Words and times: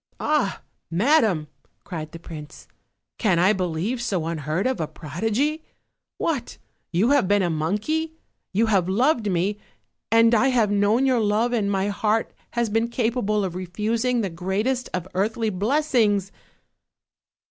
"Ah, 0.19 0.63
madam!" 0.89 1.47
cried 1.83 2.11
the 2.11 2.17
prince, 2.17 2.67
"can 3.19 3.37
I 3.37 3.53
believe 3.53 4.01
so 4.01 4.25
un 4.25 4.39
heard 4.39 4.65
of 4.65 4.79
a 4.81 4.87
prodigy? 4.87 5.63
What! 6.17 6.57
you 6.91 7.11
have 7.11 7.27
been 7.27 7.43
a 7.43 7.51
monkey; 7.51 8.13
you 8.51 8.65
have 8.65 8.89
loved 8.89 9.29
me, 9.29 9.59
and 10.11 10.33
I 10.33 10.47
have 10.47 10.71
known 10.71 11.05
your 11.05 11.19
love 11.19 11.53
and 11.53 11.69
my 11.69 11.89
heart 11.89 12.33
has 12.53 12.67
been 12.67 12.87
capable 12.87 13.43
of 13.45 13.53
refusing 13.53 14.21
the 14.21 14.31
greatest 14.31 14.89
of 14.91 15.07
earthly 15.13 15.51
blessings!" 15.51 16.31